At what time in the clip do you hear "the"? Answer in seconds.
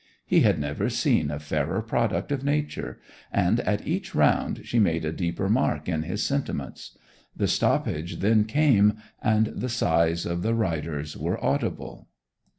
7.37-7.47, 9.55-9.69, 10.41-10.55